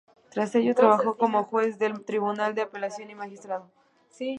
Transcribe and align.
Tras 0.31 0.55
ello, 0.55 0.73
trabajó 0.73 1.15
como 1.15 1.43
juez 1.43 1.77
del 1.77 2.03
tribunal 2.03 2.55
de 2.55 2.63
apelación 2.63 3.11
y 3.11 3.13
magistrado. 3.13 3.69